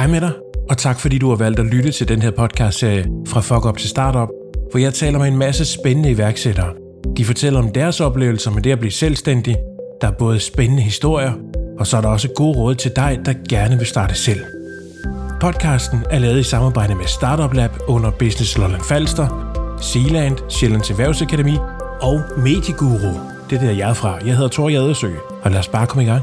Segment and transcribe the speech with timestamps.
[0.00, 0.32] Hej med dig,
[0.70, 3.76] og tak fordi du har valgt at lytte til den her podcast-serie Fra Fuck Up
[3.76, 4.28] til Startup,
[4.70, 6.72] hvor jeg taler med en masse spændende iværksættere.
[7.16, 9.56] De fortæller om deres oplevelser med det at blive selvstændig.
[10.00, 11.32] Der er både spændende historier,
[11.78, 14.40] og så er der også gode råd til dig, der gerne vil starte selv.
[15.40, 19.28] Podcasten er lavet i samarbejde med Startup Lab under Business Lolland Falster,
[19.80, 21.56] Sealand, Sjællands Erhvervsakademi
[22.00, 23.14] og Medieguru.
[23.50, 24.18] Det er der, jeg er fra.
[24.26, 25.10] Jeg hedder Thor Jadersø,
[25.42, 26.22] og lad os bare komme i gang.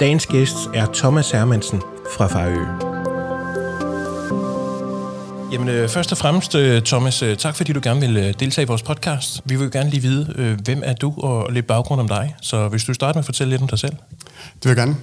[0.00, 1.82] Dagens gæst er Thomas Hermansen
[2.16, 2.93] fra Farø.
[5.54, 8.62] Jamen øh, først og fremmest, øh, Thomas, øh, tak fordi du gerne vil øh, deltage
[8.62, 9.40] i vores podcast.
[9.44, 12.34] Vi vil jo gerne lige vide, øh, hvem er du og lidt baggrund om dig.
[12.42, 13.92] Så hvis du starter med at fortælle lidt om dig selv.
[14.62, 14.96] Det vil jeg gerne.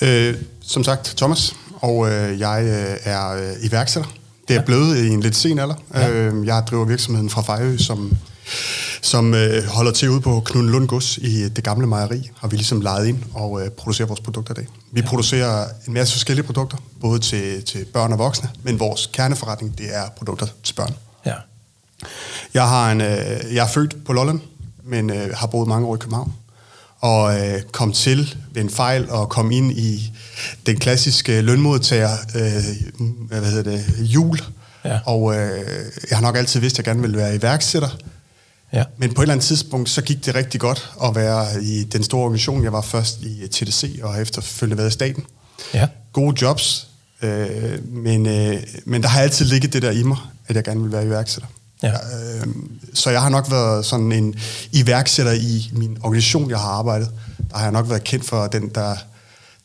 [0.00, 4.10] Øh, som sagt, Thomas, og øh, jeg øh, er øh, iværksætter.
[4.48, 4.64] Det er ja.
[4.64, 5.74] blevet i en lidt sen alder.
[5.94, 6.10] Ja.
[6.10, 8.16] Øh, jeg driver virksomheden fra Fejø, som,
[9.04, 12.56] som øh, holder til ude på Knud Lund Gods i det gamle mejeri, har vi
[12.56, 14.66] ligesom lejet ind og øh, producerer vores produkter i dag.
[14.92, 15.06] Vi ja.
[15.06, 19.94] producerer en masse forskellige produkter, både til, til børn og voksne, men vores kerneforretning, det
[19.94, 20.94] er produkter til børn.
[21.26, 21.34] Ja.
[22.54, 24.40] Jeg, har en, øh, jeg er født på Lolland,
[24.84, 26.32] men øh, har boet mange år i København
[27.00, 30.12] og øh, kom til ved en fejl og kom ind i
[30.66, 32.98] den klassiske lønmodtager øh,
[33.28, 34.38] hvad hedder det, jul.
[34.84, 34.98] Ja.
[35.06, 35.60] Og øh,
[36.10, 37.88] jeg har nok altid vidst, at jeg gerne ville være iværksætter.
[38.74, 38.84] Ja.
[38.96, 42.04] Men på et eller andet tidspunkt, så gik det rigtig godt at være i den
[42.04, 42.64] store organisation.
[42.64, 45.24] Jeg var først i TDC og har efterfølgende været i staten.
[45.74, 45.88] Ja.
[46.12, 46.88] Gode jobs,
[47.22, 50.16] øh, men, øh, men der har altid ligget det der i mig,
[50.48, 51.48] at jeg gerne vil være iværksætter.
[51.82, 51.92] Ja.
[51.92, 52.46] Øh,
[52.94, 54.34] så jeg har nok været sådan en
[54.72, 57.10] iværksætter i min organisation, jeg har arbejdet.
[57.50, 58.96] Der har jeg nok været kendt for den, der,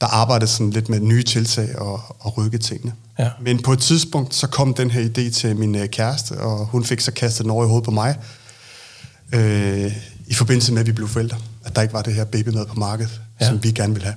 [0.02, 2.93] der arbejdede sådan lidt med nye tiltag og, og rykke tingene.
[3.19, 3.30] Ja.
[3.41, 6.85] Men på et tidspunkt, så kom den her idé til min øh, kæreste, og hun
[6.85, 8.15] fik så kastet den over i hovedet på mig,
[9.33, 9.91] øh,
[10.27, 11.38] i forbindelse med, at vi blev forældre.
[11.66, 13.47] At der ikke var det her babymad på markedet, Ja.
[13.47, 14.16] som vi gerne ville have.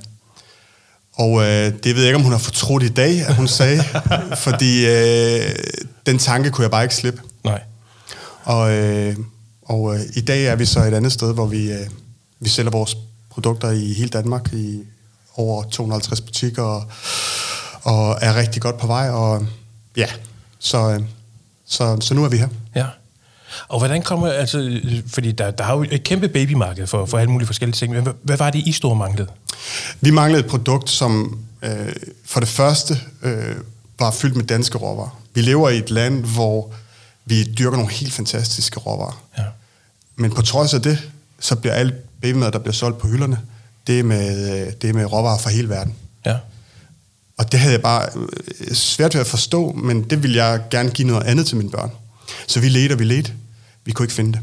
[1.14, 3.82] Og øh, det ved jeg ikke, om hun har fortrudt i dag, at hun sagde,
[4.44, 5.50] fordi øh,
[6.06, 7.20] den tanke kunne jeg bare ikke slippe.
[7.44, 7.60] Nej.
[8.44, 9.16] Og, øh,
[9.62, 11.86] og øh, i dag er vi så et andet sted, hvor vi, øh,
[12.40, 12.96] vi sælger vores
[13.30, 14.80] produkter i hele Danmark, i
[15.34, 16.84] over 250 butikker, og,
[17.82, 19.10] og er rigtig godt på vej.
[19.10, 19.46] Og
[19.96, 20.06] ja,
[20.58, 21.00] så, øh,
[21.66, 22.48] så, så nu er vi her.
[22.74, 22.86] Ja.
[23.68, 27.30] Og hvordan kommer, altså, fordi der, der er jo et kæmpe babymarked for, for alle
[27.30, 27.92] mulige forskellige ting.
[27.92, 29.28] Hvad, hvad var det, I store manglede?
[30.00, 31.92] Vi manglede et produkt, som øh,
[32.24, 33.56] for det første øh,
[33.98, 35.20] var fyldt med danske råvarer.
[35.34, 36.72] Vi lever i et land, hvor
[37.24, 39.22] vi dyrker nogle helt fantastiske råvarer.
[39.38, 39.44] Ja.
[40.16, 43.38] Men på trods af det, så bliver alt babymad, der bliver solgt på hylderne,
[43.86, 45.94] det er med, øh, det er med råvarer fra hele verden.
[46.26, 46.36] Ja.
[47.38, 48.08] Og det havde jeg bare
[48.60, 51.70] øh, svært ved at forstå, men det ville jeg gerne give noget andet til mine
[51.70, 51.90] børn.
[52.46, 53.32] Så vi ledte og vi ledte.
[53.84, 54.40] Vi kunne ikke finde det.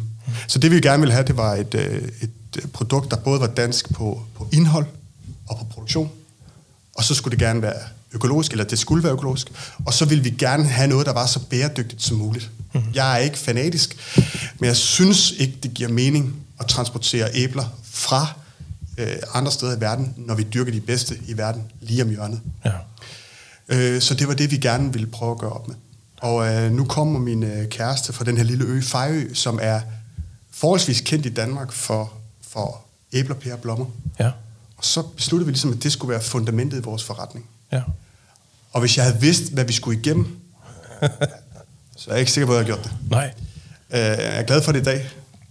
[0.48, 3.40] Så det vi gerne ville have, det var et, øh, et øh, produkt, der både
[3.40, 4.86] var dansk på, på indhold
[5.48, 6.12] og på produktion.
[6.96, 9.48] Og så skulle det gerne være økologisk, eller det skulle være økologisk.
[9.86, 12.50] Og så ville vi gerne have noget, der var så bæredygtigt som muligt.
[12.74, 12.92] Mm-hmm.
[12.94, 13.98] Jeg er ikke fanatisk,
[14.60, 18.28] men jeg synes ikke, det giver mening at transportere æbler fra
[18.98, 22.42] øh, andre steder i verden, når vi dyrker de bedste i verden lige om hjørnet.
[22.66, 22.72] Ja.
[23.70, 25.76] Øh, så det var det, vi gerne ville prøve at gøre op med.
[26.22, 29.82] Og øh, nu kommer min øh, kæreste fra den her lille ø, Fejø, som er
[30.52, 32.14] forholdsvis kendt i Danmark for,
[32.50, 32.82] for
[33.14, 33.86] æbler, pærer og blommer.
[34.20, 34.28] Ja.
[34.78, 37.46] Og så besluttede vi ligesom, at det skulle være fundamentet i vores forretning.
[37.72, 37.82] Ja.
[38.72, 40.40] Og hvis jeg havde vidst, hvad vi skulle igennem,
[41.98, 43.10] så er jeg ikke sikker på, at jeg havde gjort det.
[43.12, 43.32] Nej.
[43.92, 45.10] Øh, jeg er glad for det i dag,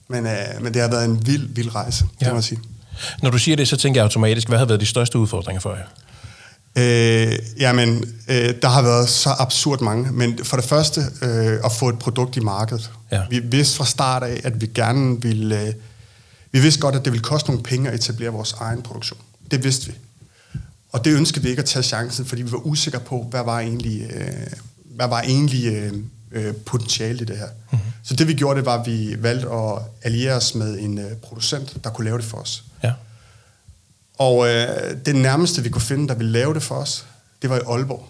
[0.09, 2.29] men, øh, men det har været en vild, vild rejse, Ja.
[2.29, 2.61] må jeg sige.
[3.23, 5.75] Når du siger det, så tænker jeg automatisk, hvad har været de største udfordringer for
[5.75, 5.85] jer?
[6.79, 11.73] Øh, jamen, øh, der har været så absurd mange, men for det første øh, at
[11.73, 12.91] få et produkt i markedet.
[13.13, 13.23] Ja.
[13.31, 15.67] Vi vidste fra start af, at vi gerne ville...
[15.67, 15.75] Øh,
[16.53, 19.21] vi vidste godt, at det ville koste nogle penge at etablere vores egen produktion.
[19.51, 19.93] Det vidste vi.
[20.93, 23.61] Og det ønskede vi ikke at tage chancen, fordi vi var usikre på, hvad var
[23.61, 24.47] egentlig, øh,
[24.97, 25.93] hvad var egentlig øh,
[26.33, 27.47] øh, potentiale i det her.
[27.47, 27.93] Mm-hmm.
[28.05, 31.17] Så det vi gjorde, det var, at vi valgte at alliere os med en øh,
[31.17, 32.65] producent, der kunne lave det for os.
[34.21, 34.25] Ja.
[34.25, 37.07] Og øh, det nærmeste, vi kunne finde, der ville lave det for os,
[37.43, 38.09] det var i Aalborg.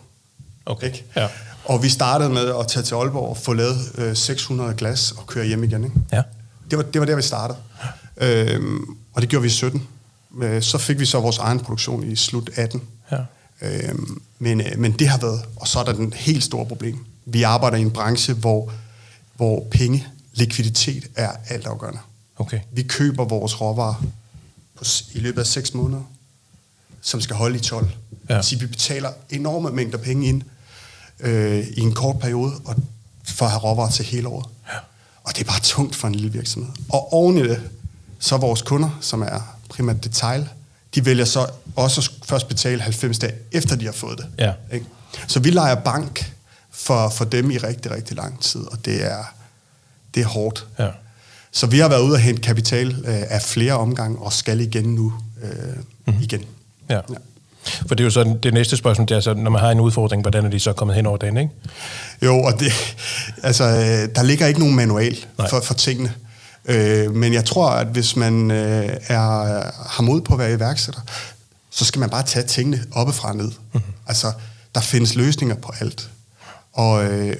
[0.66, 0.86] Okay.
[0.86, 1.04] Ikke?
[1.16, 1.28] Ja.
[1.64, 5.26] Og vi startede med at tage til Aalborg og få lavet øh, 600 glas og
[5.26, 5.84] køre hjem igen.
[5.84, 5.96] Ikke?
[6.12, 6.22] Ja.
[6.70, 7.58] Det, var, det var der, vi startede.
[8.16, 9.88] Øhm, og det gjorde vi i 17.
[10.42, 12.82] Øh, Så fik vi så vores egen produktion i slut 18.
[13.12, 13.16] Ja.
[13.62, 17.04] Øhm, men, øh, men det har været, og så er der den helt store problem.
[17.26, 18.72] Vi arbejder i en branche, hvor,
[19.36, 21.98] hvor penge, likviditet er altafgørende.
[22.36, 22.60] Okay.
[22.72, 24.04] Vi køber vores råvarer
[24.78, 26.02] på, i løbet af 6 måneder,
[27.00, 27.90] som skal holde i 12.
[28.28, 28.42] Ja.
[28.42, 30.42] Så vi betaler enorme mængder penge ind
[31.20, 32.76] øh, i en kort periode, og
[33.24, 34.46] for at have råvarer til hele året.
[34.72, 34.78] Ja.
[35.24, 36.72] Og det er bare tungt for en lille virksomhed.
[36.88, 37.70] Og oven i det,
[38.18, 40.48] så vores kunder, som er primært detail,
[40.94, 41.46] de vælger så
[41.76, 44.26] også først betale 90 dage, efter de har fået det.
[44.38, 44.52] Ja.
[44.72, 44.86] Ikke?
[45.28, 46.34] Så vi leger bank
[46.70, 49.24] for, for dem i rigtig, rigtig lang tid, og det er,
[50.14, 50.66] det er hårdt.
[50.78, 50.90] Ja.
[51.52, 54.84] Så vi har været ude og hente kapital øh, af flere omgange, og skal igen
[54.84, 55.12] nu
[55.42, 55.50] øh,
[56.06, 56.22] mm-hmm.
[56.22, 56.44] igen.
[56.90, 56.94] Ja.
[56.94, 57.00] ja.
[57.86, 59.80] For det er jo så det næste spørgsmål, det er så, når man har en
[59.80, 61.50] udfordring, hvordan er de så kommet hen over den, ikke?
[62.22, 62.72] Jo, og det,
[63.42, 65.16] altså, øh, der ligger ikke nogen manual
[65.50, 66.14] for, for tingene.
[66.64, 69.18] Øh, men jeg tror, at hvis man øh, er,
[69.88, 71.00] har mod på at være iværksætter,
[71.70, 73.50] så skal man bare tage tingene oppefra ned.
[73.72, 73.92] Mm-hmm.
[74.06, 74.32] Altså,
[74.74, 76.10] der findes løsninger på alt.
[76.72, 77.36] Og øh,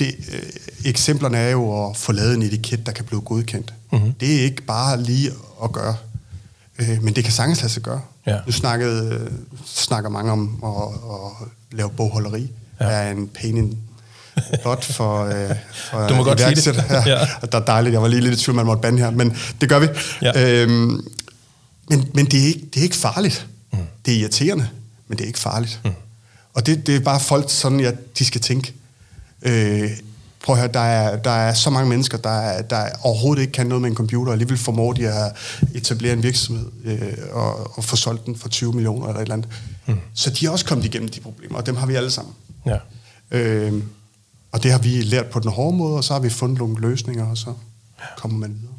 [0.00, 0.42] det, øh,
[0.84, 3.74] eksemplerne er jo at få lavet en etiket, der kan blive godkendt.
[3.92, 4.12] Mm-hmm.
[4.12, 5.30] Det er ikke bare lige
[5.64, 5.96] at gøre.
[6.78, 8.00] Øh, men det kan sagtens lade sig gøre.
[8.26, 8.38] Ja.
[8.46, 9.30] Nu snakkede,
[9.66, 12.50] snakker mange om at, at lave bogholderi.
[12.80, 12.86] Ja.
[12.86, 13.78] er en pain in
[14.62, 15.56] blot for, øh,
[15.90, 16.84] for du må godt sige det.
[16.90, 17.02] ja.
[17.06, 17.26] ja.
[17.42, 17.92] Det er dejligt.
[17.92, 19.86] Jeg var lige lidt i tvivl, man måtte bande her, men det gør vi.
[20.22, 20.62] Ja.
[20.62, 21.08] Øhm,
[21.88, 23.46] men men det, er ikke, det er ikke farligt.
[23.72, 23.78] Mm.
[24.06, 24.68] Det er irriterende,
[25.08, 25.80] men det er ikke farligt.
[25.84, 25.90] Mm.
[26.54, 28.72] Og det, det er bare folk sådan, at de skal tænke.
[29.42, 29.90] Øh,
[30.44, 33.52] prøv at høre, der er, der er så mange mennesker, der, er, der overhovedet ikke
[33.52, 35.32] kan noget med en computer, og alligevel formår de at
[35.74, 39.34] etablere en virksomhed øh, og, og få solgt den for 20 millioner eller et eller
[39.34, 39.50] andet.
[39.86, 39.98] Mm.
[40.14, 42.34] Så de er også kommet igennem de problemer, og dem har vi alle sammen.
[42.66, 42.76] Ja.
[43.30, 43.82] Øh,
[44.52, 46.80] og det har vi lært på den hårde måde, og så har vi fundet nogle
[46.80, 47.52] løsninger, og så
[48.16, 48.74] kommer man videre.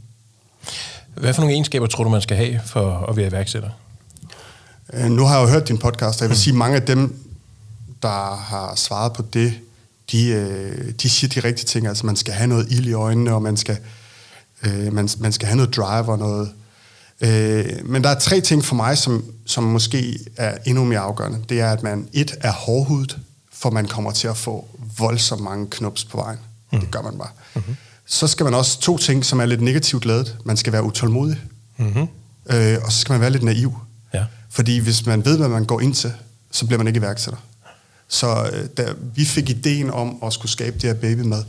[1.16, 3.70] Hvad for nogle egenskaber tror du, man skal have for at være iværksætter?
[4.94, 7.26] Øh, nu har jeg jo hørt din podcast, og jeg vil sige, mange af dem,
[8.02, 9.54] der har svaret på det,
[10.12, 11.88] de, øh, de siger de rigtige ting.
[11.88, 13.78] Altså, man skal have noget ild i øjnene, og man skal,
[14.64, 16.52] øh, man, man skal have noget drive og noget...
[17.22, 21.40] Øh, men der er tre ting for mig, som, som måske er endnu mere afgørende.
[21.50, 23.18] Det er, at man et er hårdhudet,
[23.54, 26.40] for man kommer til at få voldsomt mange knops på vejen.
[26.74, 26.80] Mm.
[26.80, 27.30] Det gør man bare.
[27.56, 27.76] Mm-hmm.
[28.06, 30.38] Så skal man også to ting, som er lidt negativt lavet.
[30.46, 31.40] Man skal være utålmodig,
[31.78, 32.08] mm-hmm.
[32.50, 33.74] øh, og så skal man være lidt naiv.
[34.14, 34.26] Ja.
[34.50, 36.14] Fordi hvis man ved, hvad man går ind til,
[36.52, 37.40] så bliver man ikke iværksætter.
[38.12, 41.44] Så øh, da vi fik ideen om at skulle skabe det her babymad,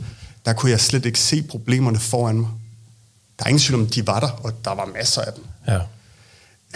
[0.45, 2.49] der kunne jeg slet ikke se problemerne foran mig.
[3.39, 5.45] Der er ingen tvivl om, de var der, og der var masser af dem.
[5.67, 5.79] Ja.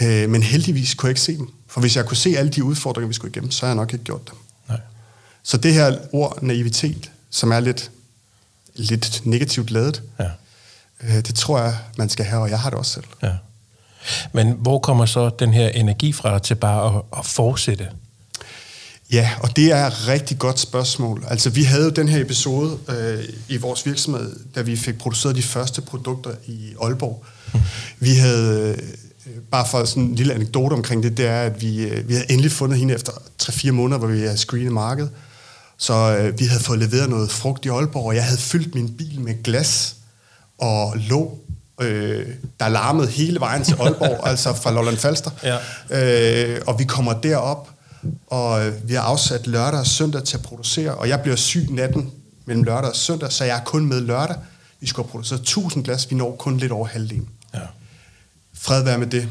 [0.02, 1.48] Øh, men heldigvis kunne jeg ikke se dem.
[1.66, 3.92] For hvis jeg kunne se alle de udfordringer, vi skulle igennem, så havde jeg nok
[3.92, 4.38] ikke gjort dem.
[4.68, 4.80] Nej.
[5.42, 7.90] Så det her ord naivitet, som er lidt,
[8.74, 10.30] lidt negativt lavet, ja.
[11.00, 13.04] øh, det tror jeg, man skal have, og jeg har det også selv.
[13.22, 13.32] Ja.
[14.32, 17.88] Men hvor kommer så den her energi fra til bare at, at fortsætte?
[19.12, 21.24] Ja, og det er et rigtig godt spørgsmål.
[21.28, 25.36] Altså, vi havde jo den her episode øh, i vores virksomhed, da vi fik produceret
[25.36, 27.24] de første produkter i Aalborg.
[27.54, 27.60] Mm.
[27.98, 28.76] Vi havde,
[29.26, 32.12] øh, bare for sådan en lille anekdote omkring det, det er, at vi, øh, vi
[32.12, 33.12] havde endelig fundet hende efter
[33.42, 35.10] 3-4 måneder, hvor vi havde screenet markedet.
[35.78, 38.96] Så øh, vi havde fået leveret noget frugt i Aalborg, og jeg havde fyldt min
[38.96, 39.96] bil med glas
[40.58, 41.44] og låg,
[41.80, 42.26] øh,
[42.60, 45.30] der larmede hele vejen til Aalborg, altså fra Lolland Falster.
[45.90, 46.54] Ja.
[46.54, 47.68] Øh, og vi kommer derop,
[48.26, 51.70] og øh, vi har afsat lørdag og søndag til at producere, og jeg bliver syg
[51.70, 52.12] natten
[52.44, 54.36] mellem lørdag og søndag, så jeg er kun med lørdag.
[54.80, 57.28] Vi skal have produceret 1000 glas, vi når kun lidt over halvdelen.
[57.54, 57.60] Ja.
[58.52, 59.28] Fred være med det.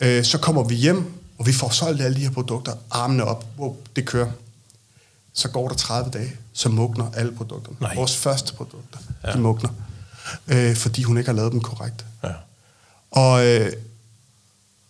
[0.00, 3.46] Øh, så kommer vi hjem, og vi får solgt alle de her produkter, armene op,
[3.56, 4.30] hvor det kører.
[5.32, 7.76] Så går der 30 dage, så mugner alle produkterne.
[7.80, 7.94] Nej.
[7.94, 9.32] Vores første produkter, ja.
[9.32, 9.70] de mugner.
[10.48, 12.04] Øh, fordi hun ikke har lavet dem korrekt.
[12.24, 12.32] Ja.
[13.10, 13.72] Og øh,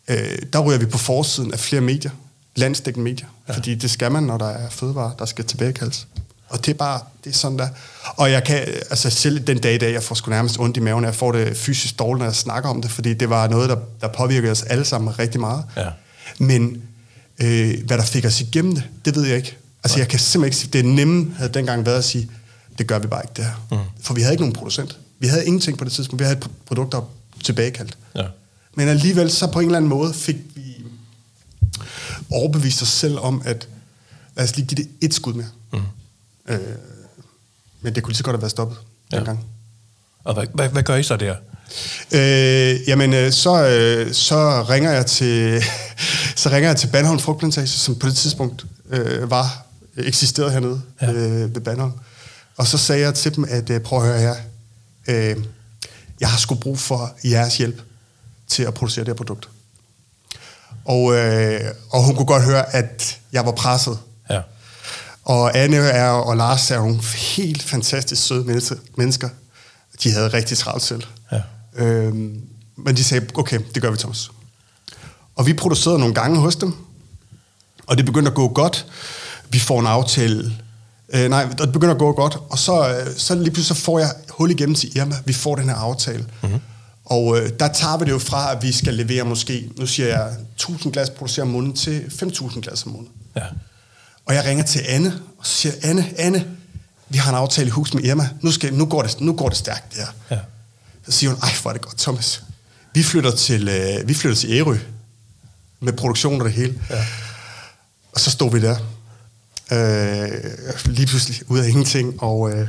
[0.08, 2.10] øh, der ryger vi på forsiden af flere medier
[2.54, 3.26] landstækkende medier.
[3.48, 3.54] Ja.
[3.54, 6.06] Fordi det skal man, når der er fødevarer, der skal tilbagekaldes.
[6.48, 7.68] Og det er bare, det er sådan der.
[8.16, 8.58] Og jeg kan,
[8.90, 11.32] altså selv den dag i dag, jeg får sgu nærmest ondt i maven, jeg får
[11.32, 14.50] det fysisk dårligt, når jeg snakker om det, fordi det var noget, der, der påvirker
[14.50, 15.64] os alle sammen rigtig meget.
[15.76, 15.88] Ja.
[16.38, 16.82] Men
[17.42, 19.56] øh, hvad der fik os igennem det, det ved jeg ikke.
[19.84, 20.00] Altså Nej.
[20.00, 22.30] jeg kan simpelthen ikke sige, det nemme havde dengang været at sige,
[22.78, 23.66] det gør vi bare ikke det her.
[23.70, 23.78] Mm.
[24.02, 24.98] For vi havde ikke nogen producent.
[25.18, 26.20] Vi havde ingenting på det tidspunkt.
[26.20, 27.00] Vi havde et produkt, der
[27.44, 27.98] tilbagekaldt.
[28.14, 28.24] Ja.
[28.74, 30.71] Men alligevel så på en eller anden måde fik vi
[32.30, 33.68] overbevist os selv om, at
[34.36, 35.48] lad os lige give det et skud mere.
[35.72, 35.80] Mm.
[36.48, 36.60] Øh,
[37.80, 38.78] men det kunne lige så godt have været stoppet
[39.12, 39.16] ja.
[39.16, 39.44] dengang.
[40.24, 41.36] Og hvad, hvad, hvad gør I så der?
[42.12, 45.62] Øh, jamen, øh, så, øh, så ringer jeg til
[46.42, 51.12] så ringer jeg til Bandholm Frugtplantage, som på det tidspunkt øh, var eksisteret hernede ja.
[51.12, 51.92] øh, ved Bandholm.
[52.56, 54.34] Og så sagde jeg til dem, at øh, prøv at høre her,
[55.08, 55.44] øh,
[56.20, 57.82] jeg har sgu brug for jeres hjælp
[58.48, 59.48] til at producere det her produkt.
[60.84, 61.60] Og, øh,
[61.90, 63.98] og hun kunne godt høre, at jeg var presset.
[64.30, 64.40] Ja.
[65.24, 67.02] Og Anne er, og Lars er nogle
[67.36, 68.44] helt fantastisk søde
[68.96, 69.28] mennesker.
[70.02, 71.02] De havde rigtig travlt selv.
[71.32, 71.40] Ja.
[71.74, 72.40] Øhm,
[72.76, 74.30] men de sagde, okay, det gør vi, Thomas.
[75.36, 76.74] Og vi producerede nogle gange hos dem,
[77.86, 78.86] og det begyndte at gå godt.
[79.48, 80.52] Vi får en aftale.
[81.14, 83.98] Øh, nej, det begynder at gå godt, og så, øh, så lige pludselig så får
[83.98, 85.14] jeg hul igennem til Irma.
[85.24, 86.26] Vi får den her aftale.
[86.42, 86.60] Mm-hmm.
[87.04, 90.08] Og øh, der tager vi det jo fra, at vi skal levere måske, nu siger
[90.08, 93.12] jeg, 1000 glas producerer om måneden til 5000 glas om måneden.
[93.36, 93.44] Ja.
[94.26, 96.46] Og jeg ringer til Anne, og så siger Anne, Anne,
[97.08, 98.28] vi har en aftale i hus med Irma.
[98.40, 100.36] Nu, skal, nu, går, det, nu går det stærkt, det her.
[100.36, 100.40] Ja.
[101.06, 102.42] Så siger hun, ej, hvor er det godt, Thomas.
[102.94, 104.78] Vi flytter til, øh, vi flytter til Ærø
[105.80, 106.82] med produktion og det hele.
[106.90, 107.04] Ja.
[108.12, 108.76] Og så stod vi der.
[109.72, 110.30] Øh,
[110.84, 112.68] lige pludselig ud af ingenting, og øh,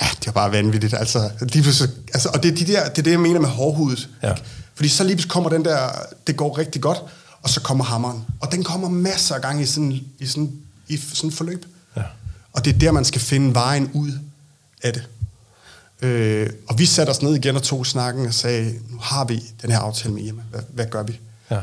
[0.00, 0.94] ja, det var bare vanvittigt.
[0.94, 1.64] Altså, lige
[2.14, 4.08] altså, og det er, de der, det er det, jeg mener med hårdhudet.
[4.22, 4.34] Ja.
[4.74, 5.90] Fordi så lige kommer den der,
[6.26, 6.98] det går rigtig godt,
[7.42, 8.24] og så kommer hammeren.
[8.40, 10.52] Og den kommer masser af gange i sådan, i sådan,
[10.88, 11.66] i sådan et forløb.
[11.96, 12.02] Ja.
[12.52, 14.12] Og det er der, man skal finde vejen ud
[14.82, 15.08] af det.
[16.02, 19.42] Øh, og vi satte os ned igen og tog snakken og sagde, nu har vi
[19.62, 20.42] den her aftale med Irma.
[20.50, 21.20] Hvad, hvad gør vi?
[21.50, 21.60] Ja.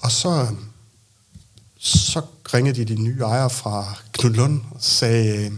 [0.00, 0.46] Og så,
[1.78, 2.22] så
[2.54, 5.52] ringede de de nye ejere fra Knud Lund og sagde,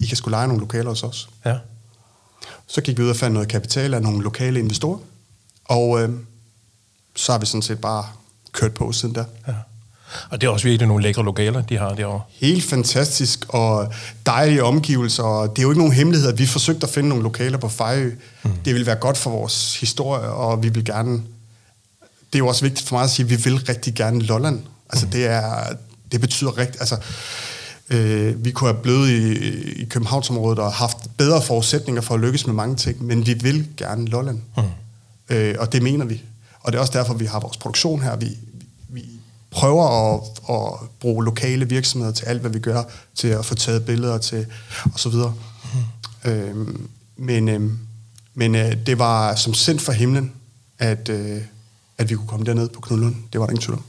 [0.00, 1.28] I kan skulle lege nogle lokaler hos os.
[1.44, 1.56] Ja.
[2.66, 4.98] Så gik vi ud og fandt noget kapital af nogle lokale investorer.
[5.64, 6.10] Og øh,
[7.16, 8.06] så har vi sådan set bare
[8.52, 9.24] kørt på siden der.
[9.48, 9.54] ja.
[10.30, 12.22] Og det er også virkelig nogle lækre lokaler, de har derovre.
[12.30, 13.92] Helt fantastisk og
[14.26, 15.22] dejlige omgivelser.
[15.22, 17.68] Og det er jo ikke nogen hemmelighed, at vi forsøgte at finde nogle lokaler på
[17.68, 18.12] Fejø.
[18.42, 18.50] Mm.
[18.64, 21.12] Det vil være godt for vores historie, og vi vil gerne...
[22.32, 24.60] Det er jo også vigtigt for mig at sige, at vi vil rigtig gerne Lolland.
[24.90, 25.12] Altså mm.
[25.12, 25.64] det, er,
[26.12, 26.80] det betyder rigtig...
[26.80, 26.96] Altså,
[27.90, 32.46] øh, vi kunne have blevet i, i Københavnsområdet og haft bedre forudsætninger for at lykkes
[32.46, 34.40] med mange ting, men vi vil gerne Lolland.
[34.56, 34.62] Mm.
[35.36, 36.22] Øh, og det mener vi.
[36.60, 38.16] Og det er også derfor, vi har vores produktion her.
[38.16, 38.28] Vi,
[38.88, 39.04] vi
[39.50, 42.82] prøver at, at bruge lokale virksomheder til alt, hvad vi gør,
[43.14, 44.46] til at få taget billeder til,
[44.92, 45.34] og så videre.
[46.24, 46.30] Mm.
[46.30, 47.70] Øhm, men øh,
[48.38, 50.32] men øh, det var som sendt fra himlen,
[50.78, 51.42] at, øh,
[51.98, 53.14] at vi kunne komme derned på Knud Lund.
[53.32, 53.84] Det var der ingen tvivl om.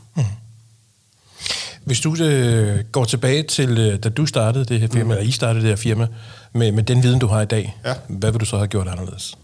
[1.89, 5.11] Hvis du øh, går tilbage til, øh, da du startede det her firma, mm.
[5.11, 6.07] eller I startede det her firma,
[6.53, 7.93] med, med den viden, du har i dag, Ja.
[8.07, 9.37] hvad vil du så have gjort anderledes?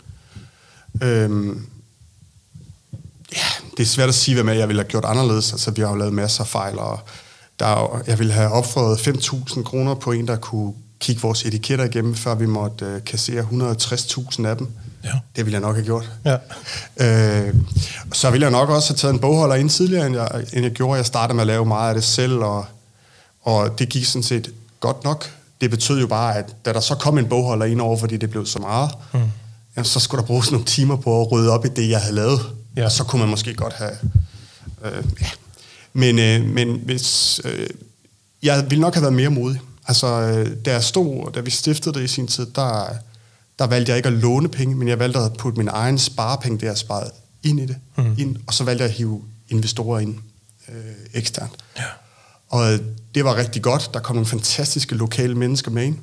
[1.04, 1.66] Øhm,
[3.34, 3.40] ja,
[3.78, 5.52] det er svært at sige, hvad jeg ville have gjort anderledes.
[5.52, 7.00] Altså, vi har jo lavet masser af fejl, og
[7.60, 11.46] der er, jo- jeg ville have opfordret 5.000 kroner på en, der kunne kigge vores
[11.46, 14.68] etiketter igennem, før vi måtte øh, kassere 160.000 af dem.
[15.06, 15.12] Ja.
[15.36, 16.12] Det ville jeg nok have gjort.
[16.26, 16.38] Ja.
[17.48, 17.56] Øh,
[18.14, 20.72] så ville jeg nok også have taget en bogholder ind tidligere, end jeg, end jeg
[20.72, 20.98] gjorde.
[20.98, 22.66] Jeg startede med at lave meget af det selv, og,
[23.42, 25.32] og det gik sådan set godt nok.
[25.62, 28.30] Det betød jo bare, at da der så kom en bogholder ind over, fordi det
[28.30, 29.20] blev så meget, mm.
[29.76, 32.16] jamen, så skulle der bruges nogle timer på at rydde op i det, jeg havde
[32.16, 32.40] lavet.
[32.78, 32.86] Ja.
[32.86, 33.92] Og så kunne man måske godt have...
[34.86, 35.30] Øh, ja.
[35.94, 37.42] Men, øh, men hvis...
[37.44, 37.68] Øh,
[38.44, 39.62] jeg ville nok have været mere modig.
[39.88, 42.88] Altså, øh, da jeg stod, da vi stiftede det i sin tid, der,
[43.60, 46.60] der valgte jeg ikke at låne penge, men jeg valgte at putte min egen sparepenge,
[46.60, 47.12] det jeg sparede
[47.44, 48.16] ind i det, mm.
[48.18, 50.16] ind, og så valgte jeg at hive investorer ind
[50.70, 50.76] øh,
[51.14, 51.52] eksternt.
[51.78, 51.84] Ja.
[52.50, 52.80] Og øh,
[53.16, 53.90] det var rigtig godt.
[53.94, 55.98] Der kom nogle fantastiske lokale mennesker med ind.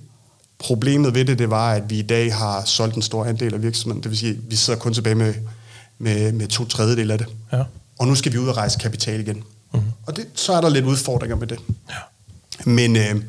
[0.59, 3.63] Problemet ved det, det var, at vi i dag har solgt en stor andel af
[3.63, 4.03] virksomheden.
[4.03, 5.35] Det vil sige, at vi sidder kun tilbage med,
[5.99, 7.27] med, med to tredjedel af det.
[7.53, 7.63] Ja.
[7.99, 9.37] Og nu skal vi ud og rejse kapital igen.
[9.37, 9.91] Mm-hmm.
[10.07, 11.59] Og det, så er der lidt udfordringer med det.
[11.91, 11.95] Ja.
[12.71, 13.23] Men, øh,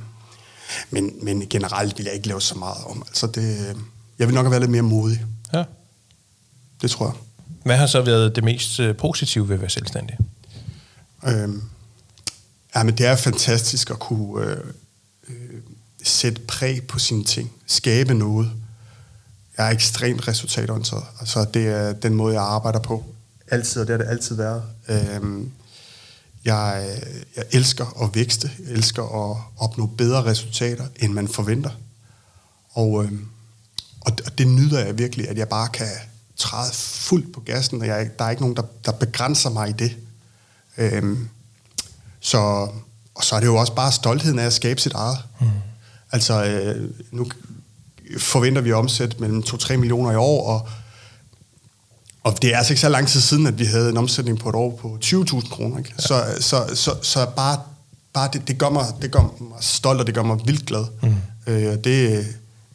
[0.89, 3.03] men, men generelt vil jeg ikke lave så meget om.
[3.08, 3.75] Altså det, øh,
[4.20, 5.25] jeg vil nok have været lidt mere modig.
[5.53, 5.63] ja.
[6.82, 7.15] Det tror jeg.
[7.63, 10.17] Hvad har så været det mest øh, positive ved at være selvstændig?
[11.27, 11.62] Øhm,
[12.75, 14.58] ja, men det er fantastisk at kunne øh,
[15.29, 15.62] øh,
[16.03, 17.51] sætte præg på sine ting.
[17.67, 18.51] Skabe noget.
[19.58, 21.03] Jeg er ekstremt resultatorienteret.
[21.20, 23.05] Altså, det er den måde, jeg arbejder på.
[23.48, 24.63] Altid, og det har det altid været.
[24.88, 25.51] Øhm,
[26.46, 26.98] jeg,
[27.36, 28.51] jeg elsker at vækste.
[28.60, 31.72] Jeg elsker at opnå bedre resultater, end man forventer.
[32.70, 33.27] Og, øhm,
[34.05, 35.88] og, og det nyder jeg virkelig, at jeg bare kan
[36.38, 39.72] træde fuldt på gassen, og jeg, der er ikke nogen, der, der begrænser mig i
[39.72, 39.98] det.
[40.77, 41.29] Øhm,
[42.19, 42.38] så,
[43.15, 45.17] og så er det jo også bare stoltheden af at skabe sit eget.
[45.41, 45.48] Mm.
[46.12, 47.27] Altså, øh, nu
[48.17, 50.69] forventer vi at omsætte mellem 2-3 millioner i år, og,
[52.24, 54.50] og det er altså ikke så lang tid siden, at vi havde en omsætning på
[54.50, 55.77] et år på 20.000 kroner.
[55.77, 55.93] Ikke?
[55.98, 56.01] Ja.
[56.01, 57.60] Så, så, så, så bare,
[58.13, 60.86] bare det, det, gør mig, det gør mig stolt, og det gør mig vildt glad.
[61.01, 61.15] Mm.
[61.48, 62.25] Øh, det,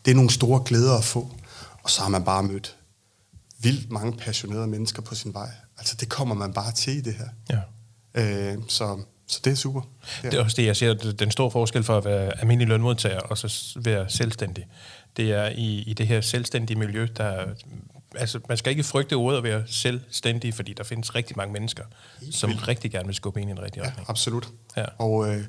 [0.09, 1.35] det er nogle store glæder at få.
[1.83, 2.77] Og så har man bare mødt
[3.59, 5.51] vildt mange passionerede mennesker på sin vej.
[5.79, 7.29] Altså, det kommer man bare til i det her.
[8.15, 8.53] Ja.
[8.53, 9.81] Øh, så, så det er super.
[10.23, 13.39] Det er også det, jeg ser, den store forskel for at være almindelig lønmodtager og
[13.39, 14.67] så være selvstændig.
[15.17, 17.45] Det er i, i det her selvstændige miljø, der...
[18.15, 21.85] Altså, man skal ikke frygte ordet at være selvstændig, fordi der findes rigtig mange mennesker,
[22.31, 24.11] som rigtig gerne vil skubbe ind i en rigtig Ja, retning.
[24.11, 24.49] absolut.
[24.77, 24.85] Ja.
[24.99, 25.45] Og, øh,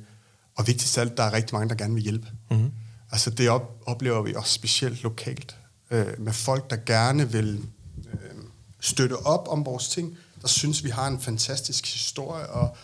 [0.57, 2.27] og vigtigst af alt, der er rigtig mange, der gerne vil hjælpe.
[2.51, 2.71] Mm-hmm.
[3.11, 5.57] Altså det op, oplever vi også specielt lokalt,
[5.91, 7.65] øh, med folk, der gerne vil
[8.13, 8.43] øh,
[8.79, 12.77] støtte op om vores ting, der synes, vi har en fantastisk historie, og,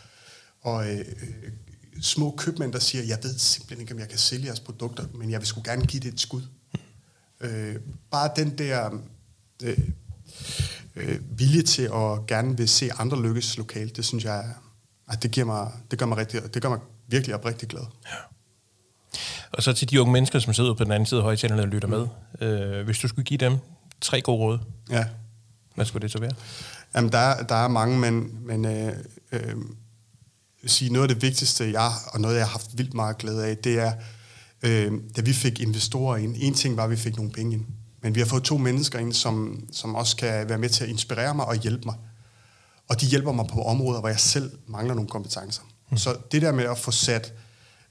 [0.62, 1.52] og øh, øh,
[2.02, 5.32] små købmænd, der siger, jeg ved simpelthen ikke, om jeg kan sælge jeres produkter, men
[5.32, 6.42] jeg vil sgu gerne give det et skud.
[7.40, 7.76] Øh,
[8.12, 9.00] bare den der
[9.64, 9.80] øh,
[10.96, 14.54] øh, vilje til at gerne vil se andre lykkes lokalt, det synes jeg,
[15.10, 17.84] at det, giver mig, det gør mig rigtig, det gør mig virkelig oprigtigt glad.
[18.06, 18.35] Ja.
[19.58, 21.68] Og så til de unge mennesker, som sidder på den anden side af højtalerne og
[21.68, 22.08] lytter med.
[22.42, 23.58] Øh, hvis du skulle give dem
[24.02, 24.60] tre gode råd,
[24.90, 25.06] Ja.
[25.76, 26.32] hvad skulle det så være?
[26.96, 28.94] Jamen, der, er- der er mange, men, men øh,
[29.32, 29.56] øh,
[30.66, 33.58] sige, noget af det vigtigste, jeg, og noget, jeg har haft vildt meget glæde af,
[33.58, 33.94] det er,
[34.64, 36.36] øh, da vi fik investorer ind.
[36.40, 37.66] En ting var, at vi fik nogle penge ind.
[38.02, 40.90] Men vi har fået to mennesker ind, som, som også kan være med til at
[40.90, 41.96] inspirere mig og hjælpe mig.
[42.90, 45.62] Og de hjælper mig på områder, hvor jeg selv mangler nogle kompetencer.
[45.92, 45.98] Mm.
[45.98, 47.34] Så det der med at få sat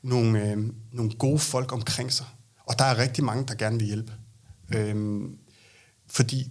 [0.05, 0.59] nogle, øh,
[0.93, 2.27] nogle gode folk omkring sig,
[2.67, 4.13] og der er rigtig mange, der gerne vil hjælpe.
[4.75, 5.23] Øh,
[6.07, 6.51] fordi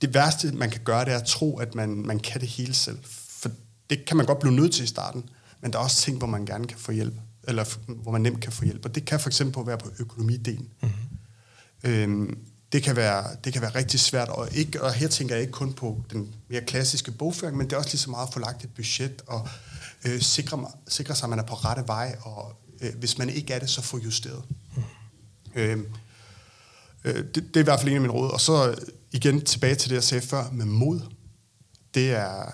[0.00, 2.74] det værste, man kan gøre, det er at tro, at man, man kan det hele
[2.74, 2.98] selv.
[3.40, 3.50] For
[3.90, 5.24] det kan man godt blive nødt til i starten,
[5.60, 7.14] men der er også ting, hvor man gerne kan få hjælp,
[7.48, 8.84] eller hvor man nemt kan få hjælp.
[8.84, 10.68] Og det kan for eksempel være på økonomidelen.
[10.82, 11.90] Mm-hmm.
[11.90, 12.38] Øhm,
[12.72, 15.52] det, kan være, det kan være rigtig svært, og, ikke, og her tænker jeg ikke
[15.52, 18.38] kun på den mere klassiske bogføring, men det er også lige så meget at få
[18.38, 19.48] lagt et budget, og
[20.04, 23.54] øh, sikre, sikre sig, at man er på rette vej, og øh, hvis man ikke
[23.54, 24.42] er det, så få justeret.
[24.76, 24.82] Mm.
[25.54, 25.86] Øhm,
[27.06, 28.30] Øh, det, det er i hvert fald en af mine råd.
[28.30, 28.76] Og så øh,
[29.12, 31.00] igen tilbage til det, jeg sagde før, med mod.
[31.94, 32.52] Det, er,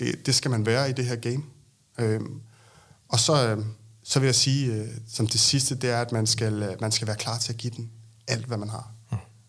[0.00, 1.42] det, det skal man være i det her game.
[1.98, 2.40] Øhm,
[3.08, 3.64] og så, øh,
[4.04, 6.92] så vil jeg sige, øh, som det sidste, det er, at man skal, øh, man
[6.92, 7.90] skal være klar til at give den
[8.28, 8.91] alt, hvad man har.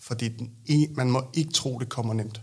[0.03, 0.51] Fordi den,
[0.95, 2.41] man må ikke tro, det kommer nemt.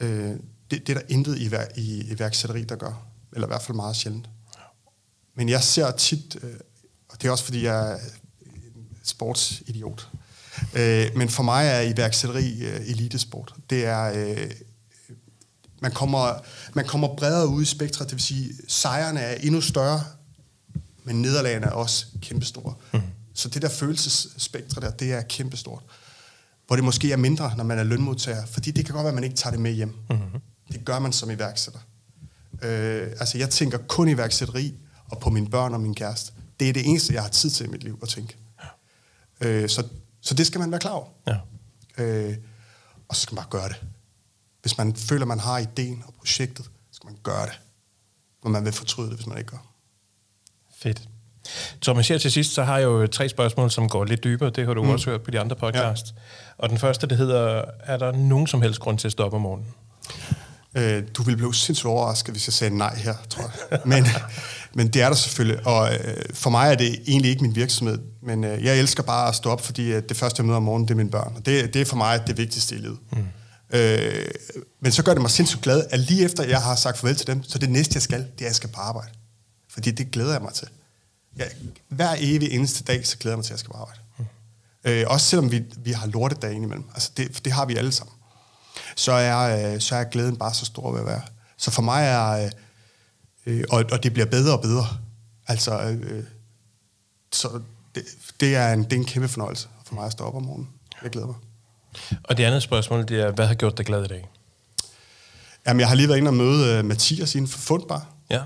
[0.00, 0.36] Øh,
[0.70, 1.50] det, det er der intet i,
[1.80, 3.06] i iværksætteri, der gør.
[3.32, 4.28] Eller i hvert fald meget sjældent.
[5.34, 6.54] Men jeg ser tit, øh,
[7.08, 7.98] og det er også fordi, jeg er
[9.02, 10.08] sportsidiot,
[10.74, 13.54] øh, men for mig er iværksætteri øh, elitesport.
[13.70, 14.50] Det er, øh,
[15.80, 16.34] man, kommer,
[16.74, 20.04] man kommer bredere ud i spektret, det vil sige, sejrene er endnu større,
[21.04, 22.74] men nederlagene er også kæmpestore.
[22.92, 23.00] Mm.
[23.34, 25.82] Så det der følelsesspektre der, det er kæmpestort.
[26.72, 29.14] Hvor det måske er mindre, når man er lønmodtager, fordi det kan godt være, at
[29.14, 29.94] man ikke tager det med hjem.
[30.10, 30.40] Mm-hmm.
[30.72, 31.80] Det gør man som iværksætter.
[32.62, 34.74] Øh, altså, jeg tænker kun iværksætteri,
[35.04, 36.32] og på mine børn og min kæreste.
[36.60, 38.36] Det er det eneste, jeg har tid til i mit liv at tænke.
[39.40, 39.86] Øh, så,
[40.20, 41.08] så det skal man være klar over.
[41.26, 41.36] Ja.
[42.04, 42.36] Øh,
[43.08, 43.82] og så skal man bare gøre det.
[44.62, 47.60] Hvis man føler, man har ideen og projektet, så skal man gøre det.
[48.42, 49.66] Men man vil fortryde det, hvis man ikke gør.
[50.74, 51.08] Fedt.
[51.82, 54.50] Thomas, her til sidst, så har jeg jo tre spørgsmål, som går lidt dybere.
[54.50, 54.90] Det har du mm.
[54.90, 56.06] også hørt på de andre podcast.
[56.06, 56.22] Ja.
[56.58, 59.40] Og den første, det hedder, er der nogen som helst grund til at stoppe om
[59.40, 59.66] morgenen?
[60.76, 63.80] Øh, du ville blive sindssygt overrasket, hvis jeg sagde nej her, tror jeg.
[63.84, 64.06] Men,
[64.76, 65.66] men det er der selvfølgelig.
[65.66, 67.98] Og øh, for mig er det egentlig ikke min virksomhed.
[68.22, 70.62] Men øh, jeg elsker bare at stå op, fordi øh, det første, jeg møder om
[70.62, 71.32] morgenen, det er mine børn.
[71.36, 72.98] Og det, det er for mig det vigtigste i livet.
[73.12, 73.24] Mm.
[73.78, 74.24] Øh,
[74.80, 77.26] men så gør det mig sindssygt glad, at lige efter jeg har sagt farvel til
[77.26, 79.10] dem, så det næste, jeg skal, det er, at jeg skal på arbejde.
[79.70, 80.68] Fordi det glæder jeg mig til.
[81.36, 81.50] Jeg,
[81.88, 84.00] hver evig eneste dag, så glæder jeg mig til, at jeg skal på arbejde.
[84.18, 84.24] Mm.
[84.84, 86.84] Øh, også selvom vi, vi har lortedage indimellem.
[86.94, 88.14] Altså det, det har vi alle sammen
[88.96, 91.22] så er, øh, så er glæden bare så stor ved at være.
[91.56, 92.50] Så for mig er, øh,
[93.46, 94.86] øh, og, og det bliver bedre og bedre.
[95.46, 96.24] Altså, øh,
[97.32, 97.60] så
[97.94, 98.04] det,
[98.40, 100.68] det, er en, det er en kæmpe fornøjelse for mig at stå op om morgenen.
[101.02, 101.36] Jeg glæder mig.
[102.22, 104.28] Og det andet spørgsmål, det er, hvad har gjort dig glad i dag?
[105.66, 108.06] Jamen, jeg har lige været inde og møde uh, Mathias inden for Fundbar.
[108.30, 108.42] Ja.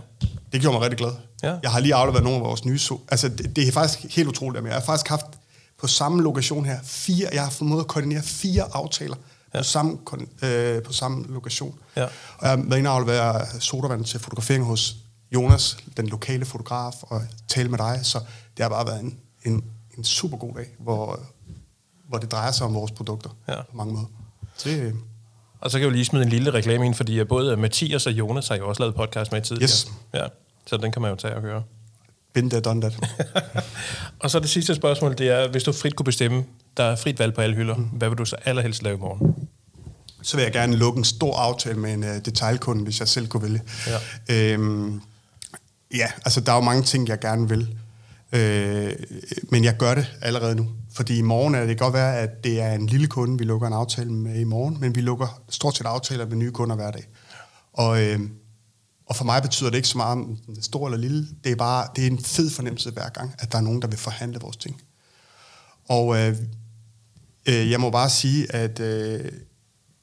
[0.57, 1.13] Det gjorde mig rigtig glad.
[1.43, 1.57] Ja.
[1.63, 2.77] Jeg har lige afleveret nogle af vores nye...
[2.77, 4.63] So- altså, det, det er faktisk helt utroligt.
[4.63, 5.27] Men jeg har faktisk haft
[5.79, 7.29] på samme lokation her fire...
[7.33, 9.17] Jeg har formået at koordinere fire aftaler
[9.55, 9.59] ja.
[9.59, 9.99] på, samme,
[10.43, 11.79] øh, på samme lokation.
[11.97, 12.05] Ja.
[12.05, 12.11] Og
[12.43, 14.97] jeg har været inde og aflevere sodavand til fotografering hos
[15.35, 18.01] Jonas, den lokale fotograf, og tale med dig.
[18.03, 18.19] Så
[18.57, 19.65] det har bare været en, en,
[19.99, 21.21] en super god dag, hvor,
[22.09, 23.55] hvor det drejer sig om vores produkter Ja.
[23.63, 24.07] på mange måder.
[24.57, 24.95] Så det,
[25.61, 28.13] Og så kan jeg jo lige smide en lille reklame ind, fordi både Mathias og
[28.13, 29.63] Jonas har jo også lavet podcast med tidligere.
[29.69, 29.89] Yes.
[30.15, 30.27] Ja,
[30.67, 31.63] så den kan man jo tage og høre.
[32.35, 32.95] been there, done that.
[34.23, 36.45] og så det sidste spørgsmål, det er, hvis du frit kunne bestemme,
[36.77, 37.85] der er frit valg på alle hylder, mm.
[37.85, 39.49] hvad vil du så allerhelst lave i morgen?
[40.27, 43.29] så vil jeg gerne lukke en stor aftale med en uh, detailkunde, hvis jeg selv
[43.29, 43.63] kunne vælge.
[44.29, 44.53] Ja.
[44.53, 45.01] Øhm,
[45.95, 47.77] ja, altså der er jo mange ting, jeg gerne vil.
[48.33, 48.93] Øh,
[49.51, 50.69] men jeg gør det allerede nu.
[50.95, 53.67] Fordi i morgen er det godt være, at det er en lille kunde, vi lukker
[53.67, 56.91] en aftale med i morgen, men vi lukker stort set aftaler med nye kunder hver
[56.91, 57.05] dag.
[57.73, 58.21] Og, øh,
[59.07, 61.29] og for mig betyder det ikke så meget, om den er stor eller lille.
[61.45, 63.89] Det er bare det er en fed fornemmelse hver gang, at der er nogen, der
[63.89, 64.83] vil forhandle vores ting.
[65.89, 66.37] Og øh,
[67.49, 69.33] øh, jeg må bare sige, at øh,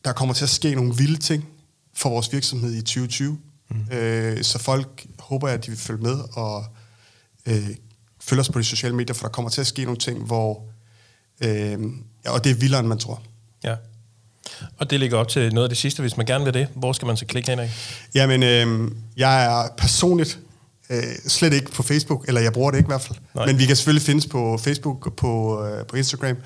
[0.06, 1.46] der kommer til at ske nogle vilde ting
[1.94, 3.40] for vores virksomhed i 2020.
[3.70, 3.92] Mm.
[3.92, 6.66] Øh, så folk håber, at de vil følge med og
[7.46, 7.70] øh,
[8.22, 10.66] følge os på de sociale medier, for der kommer til at ske nogle ting, hvor...
[11.42, 11.80] Øh,
[12.26, 13.22] ja, og det er vildere, end man tror.
[13.64, 13.76] Ja.
[14.78, 16.68] Og det ligger op til noget af det sidste, hvis man gerne vil det.
[16.76, 17.72] Hvor skal man så klikke hen af?
[18.16, 20.40] Jamen, øh, jeg er personligt
[20.90, 23.18] øh, slet ikke på Facebook, eller jeg bruger det ikke i hvert fald.
[23.36, 23.46] Nej.
[23.46, 26.38] Men vi kan selvfølgelig findes på Facebook, på, øh, på Instagram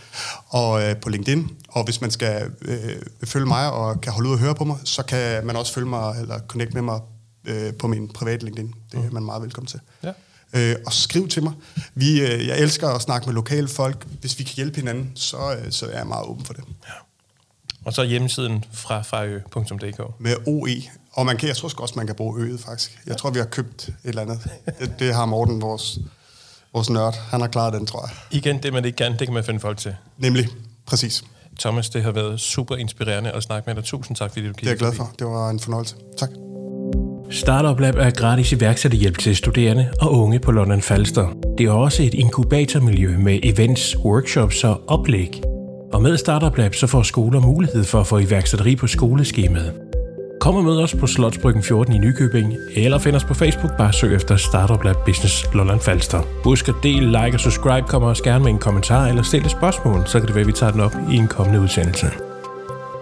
[0.48, 1.50] og øh, på LinkedIn.
[1.68, 2.78] Og hvis man skal øh,
[3.24, 5.88] følge mig og kan holde ud og høre på mig, så kan man også følge
[5.88, 7.00] mig eller connect med mig
[7.48, 8.74] øh, på min private LinkedIn.
[8.92, 9.80] Det er man meget velkommen til.
[10.04, 10.12] Ja.
[10.54, 11.54] Øh, og skriv til mig.
[11.96, 14.08] Vi, øh, jeg elsker at snakke med lokale folk.
[14.22, 16.64] Hvis vi kan hjælpe hinanden, så, øh, så er jeg meget åben for det.
[17.88, 20.20] Og så hjemmesiden fra farø.dk.
[20.20, 20.70] Med OE.
[21.14, 23.00] Og man kan, jeg tror også, man kan bruge øget, faktisk.
[23.08, 24.40] Jeg tror, vi har købt et eller andet.
[24.80, 26.00] Det, det har Morten, vores,
[26.74, 27.16] vores nørd.
[27.30, 28.38] Han har klaret den, tror jeg.
[28.38, 29.96] Igen, det man ikke kan, det kan man finde folk til.
[30.18, 30.48] Nemlig.
[30.86, 31.24] Præcis.
[31.60, 33.84] Thomas, det har været super inspirerende at snakke med dig.
[33.84, 35.12] Tusind tak, fordi du Det er jeg glad for.
[35.20, 35.96] Det var en fornøjelse.
[36.18, 36.30] Tak.
[37.30, 41.28] Startup Lab er gratis iværksætterhjælp til studerende og unge på London Falster.
[41.58, 45.42] Det er også et inkubatormiljø med events, workshops og oplæg.
[45.94, 49.74] Og med Startup Lab så får skoler mulighed for at få iværksætteri på skoleskemaet.
[50.40, 53.94] Kom og mød os på Slotsbryggen 14 i Nykøbing, eller find os på Facebook, bare
[53.94, 56.22] søg efter Startup Lab Business Lolland Falster.
[56.44, 60.08] Husk at del, like og subscribe, kommer også gerne med en kommentar eller stille spørgsmål,
[60.08, 62.08] så kan det være, at vi tager den op i en kommende udsendelse.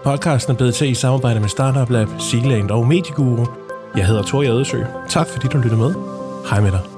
[0.04, 3.46] Podcasten er blevet til i samarbejde med Startup Lab, Sealand og Medieguru.
[3.96, 4.78] Jeg hedder Tor Jadesø.
[5.08, 5.94] Tak fordi du lyttede med.
[6.50, 6.95] Hej med dig.